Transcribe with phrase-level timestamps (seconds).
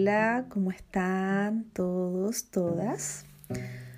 [0.00, 3.26] hola, ¿cómo están todos, todas?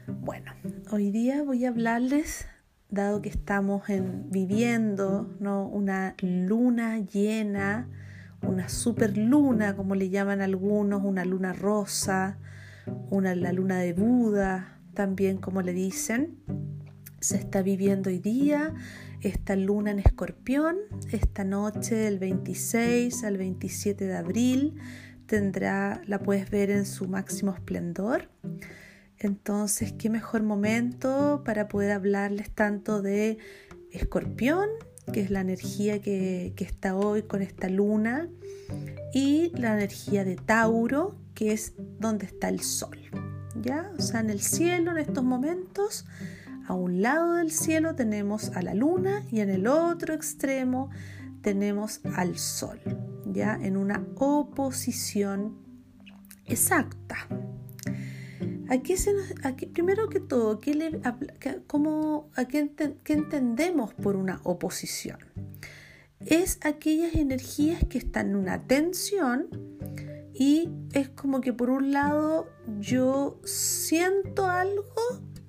[0.09, 0.51] Bueno,
[0.91, 2.45] hoy día voy a hablarles,
[2.91, 5.65] dado que estamos en, viviendo ¿no?
[5.69, 7.89] una luna llena,
[8.43, 12.37] una super luna, como le llaman algunos, una luna rosa,
[13.11, 16.37] una, la luna de Buda, también como le dicen,
[17.21, 18.75] se está viviendo hoy día
[19.21, 20.79] esta luna en escorpión,
[21.13, 24.75] esta noche del 26 al 27 de abril,
[25.33, 28.29] tendrá, la puedes ver en su máximo esplendor.
[29.17, 33.39] Entonces, qué mejor momento para poder hablarles tanto de
[33.93, 34.69] escorpión,
[35.11, 38.29] que es la energía que, que está hoy con esta luna,
[39.15, 42.99] y la energía de Tauro, que es donde está el sol.
[43.59, 43.91] ¿Ya?
[43.97, 46.05] O sea, en el cielo en estos momentos
[46.67, 50.91] a un lado del cielo tenemos a la luna y en el otro extremo
[51.41, 52.81] tenemos al sol,
[53.33, 55.57] ya en una oposición
[56.45, 57.29] exacta.
[58.69, 58.95] Aquí,
[59.67, 61.01] primero que todo, ¿qué, le,
[61.67, 65.19] cómo, qué entendemos por una oposición?
[66.21, 69.49] Es aquellas energías que están en una tensión
[70.33, 72.49] y es como que por un lado
[72.79, 74.87] yo siento algo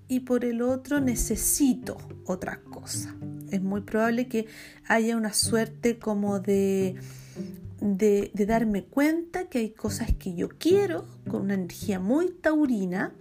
[0.07, 3.15] y por el otro necesito otra cosa.
[3.51, 4.47] Es muy probable que
[4.87, 6.95] haya una suerte como de,
[7.83, 13.13] de, darme cuenta que hay cosas que yo quiero con una energía muy taurina.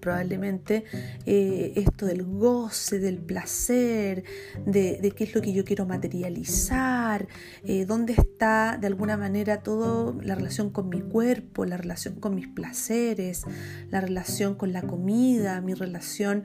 [0.00, 0.84] Probablemente
[1.26, 4.24] eh, esto del goce, del placer,
[4.66, 7.28] de, qué es lo que yo quiero materializar,
[7.64, 12.34] eh, dónde está de alguna manera toda la relación con mi cuerpo, la relación con
[12.34, 13.42] mis placeres,
[13.90, 16.44] la relación con la comida, mi relación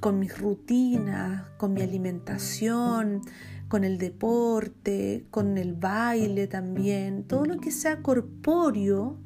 [0.00, 3.22] con mis rutinas, con mi alimentación,
[3.68, 9.18] con el deporte, con el baile también, todo lo que sea corpóreo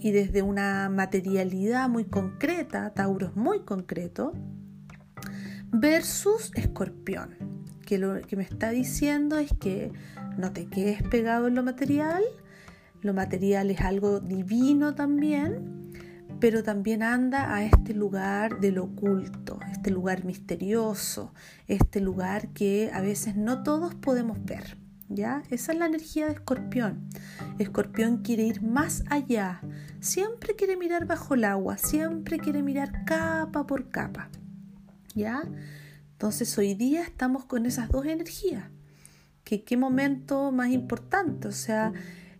[0.00, 4.32] y desde una materialidad muy concreta, Tauro es muy concreto,
[5.72, 7.34] versus Escorpión,
[7.84, 9.92] que lo que me está diciendo es que
[10.38, 12.22] no te quedes pegado en lo material,
[13.02, 15.83] lo material es algo divino también,
[16.40, 21.32] pero también anda a este lugar del oculto, este lugar misterioso,
[21.68, 24.76] este lugar que a veces no todos podemos ver.
[25.08, 25.42] ¿Ya?
[25.50, 27.08] Esa es la energía de escorpión.
[27.58, 29.60] Escorpión quiere ir más allá,
[30.00, 34.30] siempre quiere mirar bajo el agua, siempre quiere mirar capa por capa.
[35.14, 35.42] ¿Ya?
[36.12, 38.64] Entonces hoy día estamos con esas dos energías.
[39.44, 41.48] ¿Que, ¿Qué momento más importante?
[41.48, 41.92] O sea,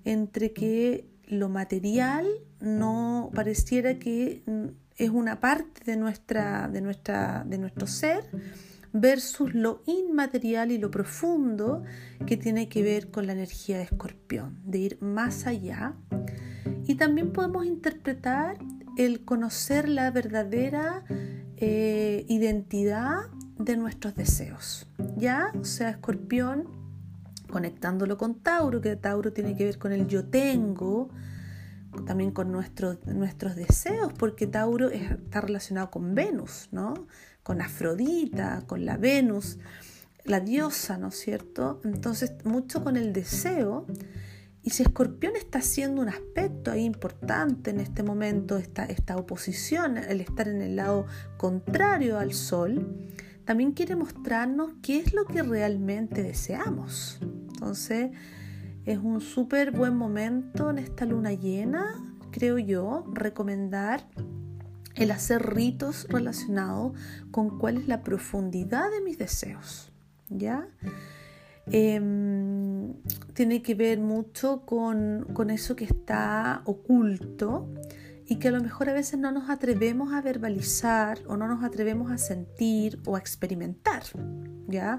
[0.05, 2.27] entre que lo material
[2.61, 4.43] no pareciera que
[4.97, 8.25] es una parte de, nuestra, de, nuestra, de nuestro ser,
[8.93, 11.83] versus lo inmaterial y lo profundo
[12.27, 15.95] que tiene que ver con la energía de escorpión, de ir más allá.
[16.87, 18.57] Y también podemos interpretar
[18.97, 21.05] el conocer la verdadera
[21.57, 23.23] eh, identidad
[23.59, 24.87] de nuestros deseos.
[25.17, 25.53] ¿Ya?
[25.61, 26.84] O sea, escorpión,
[27.51, 31.11] conectándolo con Tauro, que Tauro tiene que ver con el yo tengo,
[32.07, 37.07] también con nuestros deseos, porque Tauro está relacionado con Venus, ¿no?
[37.45, 39.59] con Afrodita, con la Venus,
[40.25, 41.81] la diosa, ¿no es cierto?
[41.85, 43.87] Entonces, mucho con el deseo.
[44.63, 49.99] Y si Escorpión está haciendo un aspecto ahí importante en este momento, esta, esta oposición,
[49.99, 51.07] el estar en el lado
[51.37, 52.99] contrario al Sol,
[53.45, 57.21] también quiere mostrarnos qué es lo que realmente deseamos.
[57.65, 58.11] Entonces,
[58.85, 61.95] es un súper buen momento en esta luna llena,
[62.31, 64.07] creo yo, recomendar
[64.97, 66.93] el hacer ritos relacionados
[67.31, 69.91] con cuál es la profundidad de mis deseos.
[70.29, 70.69] ¿Ya?
[71.69, 72.93] Em,
[73.33, 77.73] tiene que ver mucho con, con, eso que está oculto
[78.27, 81.65] y que a lo mejor a veces no nos atrevemos a verbalizar o no nos
[81.65, 84.03] atrevemos a sentir o a experimentar.
[84.69, 84.99] ¿ya?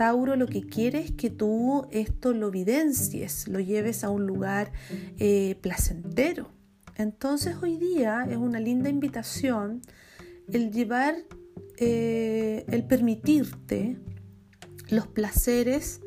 [0.00, 4.72] Tauro lo que quiere es que tú esto lo evidencies, lo lleves a un lugar
[5.18, 6.48] eh, placentero.
[6.96, 9.82] Entonces hoy día es una linda invitación
[10.50, 11.16] el llevar,
[11.76, 13.98] eh, el permitirte
[14.88, 16.00] los placeres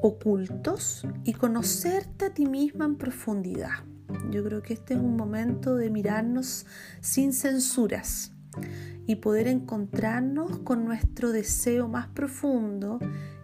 [0.00, 3.84] ocultos y conocerte a ti misma en profundidad.
[4.30, 6.64] Yo creo que este es un momento de mirarnos
[7.02, 8.32] sin censuras
[9.06, 12.98] y poder encontrarnos con nuestro deseo más profundo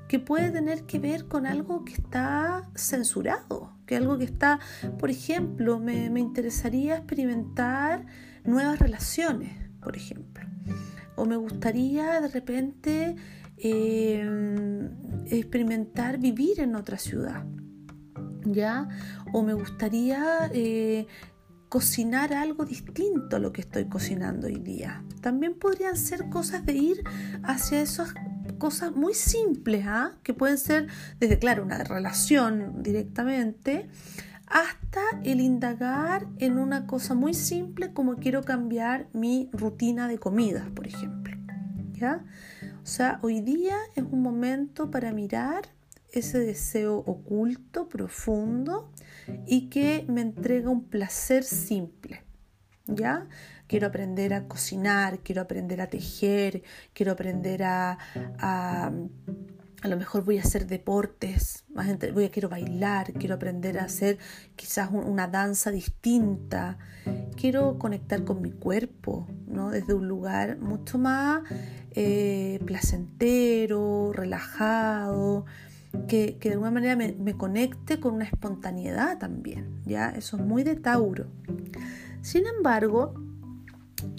[0.09, 4.61] que puede tener que ver con algo que está censurado, que algo que está,
[4.99, 8.05] por ejemplo, me, interesaría experimentar
[8.45, 10.45] nuevas relaciones, por ejemplo,
[11.17, 13.17] o me gustaría de repente
[13.57, 14.91] em,
[15.27, 17.47] experimentar vivir en otra ciudad.
[18.45, 18.89] ¿ya?
[19.33, 21.07] O me gustaría eh,
[21.73, 25.03] cocinar algo distinto a lo que estoy cocinando hoy día.
[25.23, 27.03] También podrían ser cosas de ir
[27.45, 28.13] hacia esas
[28.59, 30.13] cosas muy simples, ¿ah?
[30.23, 30.89] que pueden ser
[31.19, 33.89] desde, claro, una relación directamente,
[34.49, 40.69] hasta el indagar en una cosa muy simple como quiero cambiar mi rutina de comidas,
[40.75, 41.35] por ejemplo.
[41.95, 42.23] ¿ya?
[42.83, 45.71] O sea, hoy día es un momento para mirar
[46.13, 48.93] ese deseo oculto, profundo
[49.47, 52.23] y que me entrega un placer simple.
[52.87, 53.29] ¿Ya?
[53.69, 56.63] Quiero aprender a cocinar, quiero aprender a tejer,
[56.93, 57.97] quiero aprender a,
[58.39, 58.93] a
[59.83, 61.65] a lo mejor voy a hacer deportes,
[62.15, 64.17] voy a quiero bailar, quiero aprender a hacer
[64.55, 66.79] quizás una danza distinta,
[67.37, 69.71] quiero conectar con mi cuerpo, ¿no?
[69.71, 71.43] Desde un lugar mucho más
[71.91, 75.47] eh, placentero, relajado,
[76.09, 80.11] que, de alguna manera me, conecte con una espontaneidad también, ¿ya?
[80.11, 81.27] Eso es muy de Tauro.
[82.23, 83.15] Sin embargo,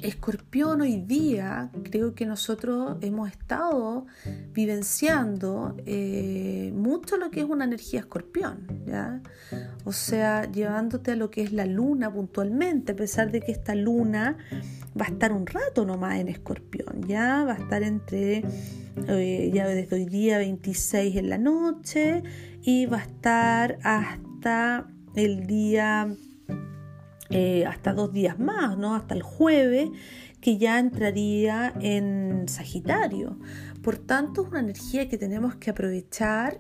[0.02, 4.06] Escorpión hoy día creo que nosotros hemos estado
[4.54, 9.22] vivenciando eh, mucho lo que es una energía escorpión, ¿ya?
[9.84, 13.76] O sea, llevándote a lo que es la luna puntualmente, a pesar de que esta
[13.76, 14.38] luna
[15.00, 17.44] va a estar un rato nomás en escorpión, ¿ya?
[17.44, 18.44] Va a estar entre,
[19.08, 22.24] eh, ya desde hoy día 26 en la noche
[22.62, 26.16] y va a estar hasta el día
[27.30, 28.96] eh, hasta dos días más, ¿no?
[28.96, 29.90] hasta el jueves,
[30.40, 33.40] que ya entraría en Sagitario.
[33.82, 36.60] Por tanto, es una energía que tenemos que aprovechar.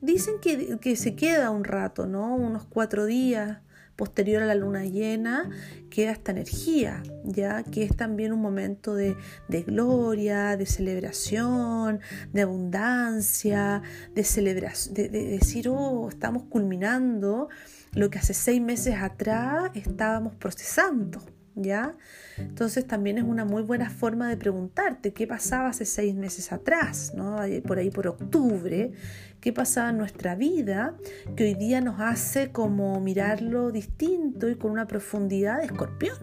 [0.00, 2.36] Dicen que, que se queda un rato, ¿no?
[2.36, 3.58] unos cuatro días
[4.00, 5.50] posterior a la luna llena,
[5.90, 9.14] queda esta energía, ya que es también un momento de,
[9.48, 12.00] de gloria, de celebración,
[12.32, 13.82] de abundancia,
[14.14, 17.50] de celebración, de, de decir, oh, estamos culminando
[17.92, 21.20] lo que hace seis meses atrás estábamos procesando,
[21.54, 21.94] ¿ya?
[22.38, 27.12] Entonces también es una muy buena forma de preguntarte qué pasaba hace seis meses atrás,
[27.14, 27.36] ¿no?
[27.66, 28.92] Por ahí por octubre,
[29.40, 30.94] qué pasaba en nuestra vida
[31.36, 36.18] que hoy día nos hace como mirarlo distinto y con una profundidad de escorpión.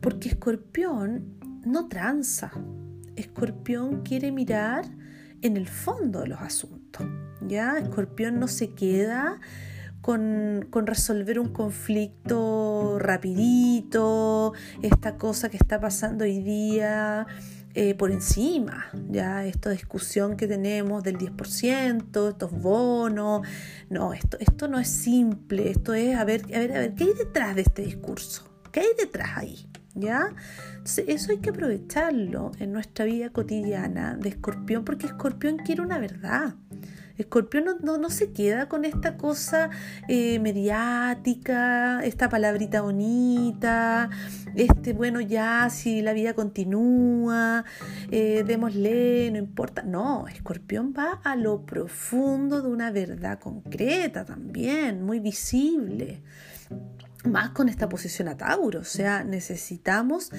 [0.00, 2.52] Porque escorpión no tranza,
[3.16, 4.84] escorpión quiere mirar
[5.42, 7.06] en el fondo de los asuntos,
[7.46, 7.78] ¿ya?
[7.78, 9.40] Escorpión no se queda
[10.00, 14.52] con, resolver un conflicto rapidito,
[14.82, 17.26] esta cosa que está pasando hoy día
[17.80, 23.46] eh, por encima, ya esta discusión que tenemos del 10%, estos bonos,
[23.88, 27.04] no, esto, esto no es simple, esto es, a ver, a ver, a ver, ¿qué
[27.04, 28.42] hay detrás de este discurso?
[28.72, 29.68] ¿Qué hay detrás ahí?
[29.94, 30.34] ¿Ya?
[30.72, 36.00] Entonces, eso hay que aprovecharlo en nuestra vida cotidiana de escorpión, porque escorpión quiere una
[36.00, 36.56] verdad.
[37.18, 39.70] Escorpión no, se queda con esta cosa
[40.08, 44.08] eh, mediática, esta palabrita bonita,
[44.54, 47.64] este, bueno, ya si la vida continúa,
[48.12, 49.82] eh, démosle, no importa.
[49.82, 56.22] No, Escorpión va a lo profundo de una verdad concreta también, muy visible.
[57.24, 60.30] Más con esta posición a Tauro, o sea, necesitamos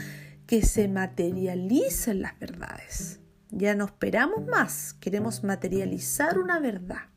[0.47, 3.19] que se materialicen las verdades.
[3.51, 7.09] Ya no esperamos más, queremos materializar una verdad.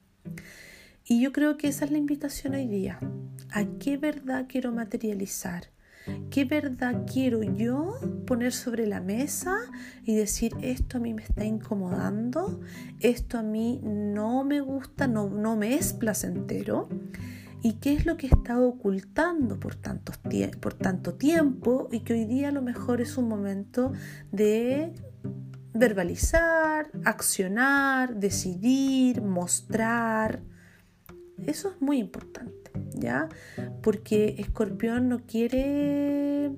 [1.04, 2.98] Y yo creo que esa es la invitación hoy día.
[3.50, 5.64] ¿A qué verdad quiero materializar?
[6.30, 9.56] ¿Qué verdad quiero yo poner sobre la mesa
[10.04, 12.60] y decir esto a mí me está incomodando,
[12.98, 16.88] esto a mí no me gusta, no, no me es placentero?
[17.62, 19.76] ¿Y qué es lo que he estado ocultando por,
[20.60, 23.92] por tanto tiempo y que hoy día a lo mejor es un momento
[24.32, 24.92] de
[25.74, 30.40] verbalizar, accionar, decidir, mostrar.
[31.46, 33.28] Eso es muy importante, ¿ya?
[33.82, 36.52] Porque Escorpión no quiere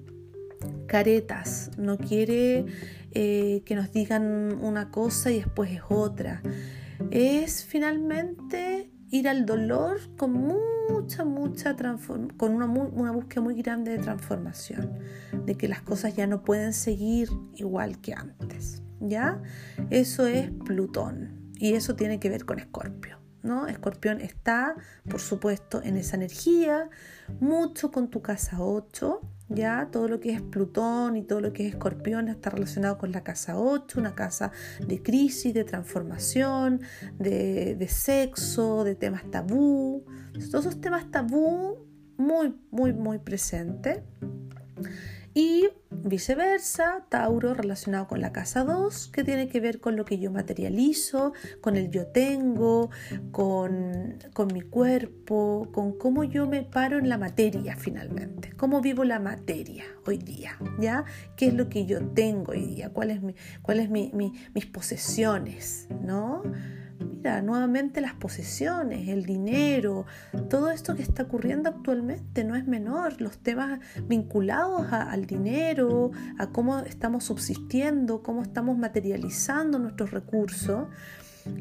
[0.86, 2.66] caretas, no quiere
[3.12, 6.42] eh, que nos digan una cosa y después es otra.
[7.10, 11.76] Es finalmente ir al dolor con mucha, mucha
[12.36, 14.98] con una, una búsqueda muy grande de transformación,
[15.46, 18.83] de que las cosas ya no pueden seguir igual que antes.
[19.08, 19.42] ¿Ya?
[19.90, 23.18] Eso es Plutón y eso tiene que ver con Escorpio.
[23.44, 23.66] ¿no?
[23.66, 24.74] Escorpión está,
[25.08, 26.88] por supuesto, en esa energía,
[27.40, 29.20] mucho con tu casa 8,
[29.50, 29.88] ¿ya?
[29.92, 33.22] Todo lo que es Plutón y todo lo que es Escorpión está relacionado con la
[33.22, 34.50] casa 8, una casa
[34.84, 36.80] de crisis, de transformación,
[37.18, 40.06] de, de sexo, de temas tabú.
[40.50, 44.00] Todos esos temas tabú muy, muy, muy presentes.
[45.34, 50.18] Y viceversa, Tauro relacionado con la casa 2, que tiene que ver con lo que
[50.18, 52.90] yo materializo, con el yo tengo,
[53.32, 59.02] con, con mi cuerpo, con cómo yo me paro en la materia finalmente, cómo vivo
[59.02, 61.04] la materia hoy día, ¿ya?
[61.36, 62.90] ¿Qué es lo que yo tengo hoy día?
[62.90, 63.20] ¿Cuáles
[63.90, 64.14] mi,
[64.54, 66.44] mis posesiones, ¿no?
[66.98, 70.06] Mira, nuevamente las posesiones, el dinero,
[70.48, 73.20] todo esto que está ocurriendo actualmente no es menor.
[73.20, 80.88] Los temas vinculados al dinero, a cómo estamos subsistiendo, cómo estamos materializando nuestros recursos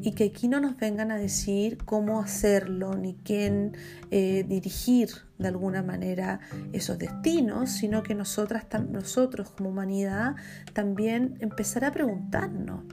[0.00, 3.76] y que aquí no nos vengan a decir cómo hacerlo ni quién
[4.10, 6.40] eh, dirigir de alguna manera
[6.72, 10.36] esos destinos, sino que nosotras, nosotros como humanidad
[10.72, 12.84] también empezar a preguntarnos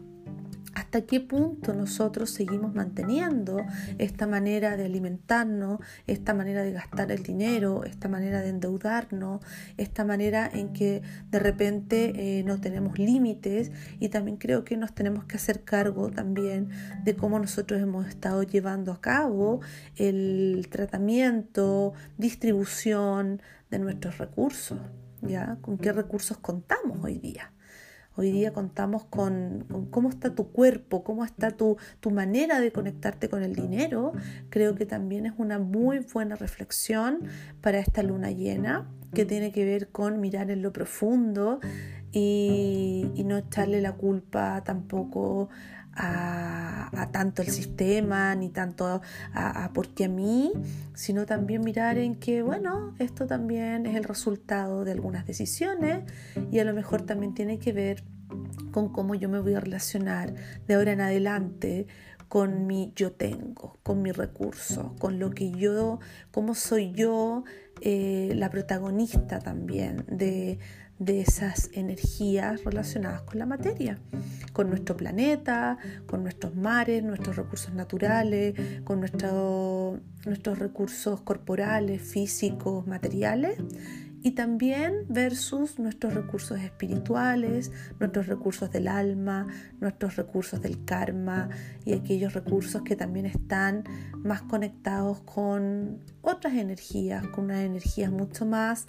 [0.73, 3.57] hasta qué punto nosotros seguimos manteniendo
[3.97, 9.41] esta manera de alimentarnos, esta manera de gastar el dinero, esta manera de endeudarnos,
[9.77, 14.93] esta manera en que de repente eh, no tenemos límites y también creo que nos
[14.93, 16.69] tenemos que hacer cargo también
[17.03, 19.61] de cómo nosotros hemos estado llevando a cabo
[19.95, 24.79] el tratamiento, distribución de nuestros recursos,
[25.21, 25.57] ¿ya?
[25.61, 27.51] ¿Con qué recursos contamos hoy día?
[28.15, 33.29] Hoy día contamos con, cómo está tu cuerpo, cómo está tu, tu manera de conectarte
[33.29, 34.11] con el dinero.
[34.49, 37.19] Creo que también es una muy buena reflexión
[37.61, 41.59] para esta luna llena que tiene que ver con mirar en lo profundo
[42.11, 45.49] y, no echarle la culpa tampoco
[45.93, 49.01] a, tanto el sistema, ni tanto a,
[49.33, 50.53] a porque a mí,
[50.93, 56.03] sino también mirar en que, bueno, esto también es el resultado de algunas decisiones
[56.51, 58.03] y a lo mejor también tiene que ver
[58.71, 60.33] con cómo yo me voy a relacionar
[60.67, 61.87] de ahora en adelante
[62.31, 65.99] con mi yo tengo, con mi recurso, con lo que yo,
[66.31, 67.43] cómo soy yo
[67.81, 70.57] eh, la protagonista también de,
[71.01, 73.97] de esas energías relacionadas con la materia,
[74.53, 78.53] con nuestro planeta, con nuestros mares, nuestros recursos naturales,
[78.83, 83.57] con nuestros recursos corporales, físicos, materiales
[84.21, 89.47] y también versus nuestros recursos espirituales, nuestros recursos del alma,
[89.79, 91.49] nuestros recursos del karma
[91.83, 93.85] y aquellos recursos que también están
[94.17, 98.85] más conectados con otras energías, con unas energías mucho más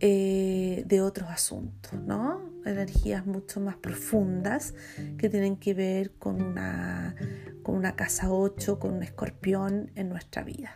[0.00, 2.40] eh, de otros asuntos, ¿no?
[2.64, 4.74] Energías mucho más profundas
[5.16, 7.16] que tienen que ver con una,
[7.62, 10.74] con una casa 8, con un escorpión en nuestra vida.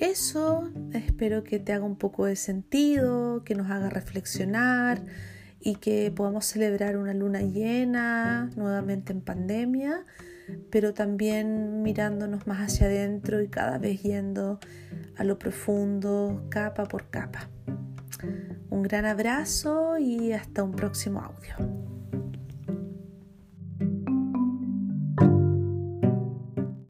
[0.00, 5.02] Eso espero que te haga un poco de sentido, que nos haga reflexionar
[5.60, 10.04] y que podamos celebrar una luna llena nuevamente en pandemia,
[10.70, 14.58] pero también mirándonos más hacia adentro y cada vez yendo
[15.16, 17.48] a lo profundo, capa por capa.
[18.70, 21.99] Un gran abrazo y hasta un próximo audio.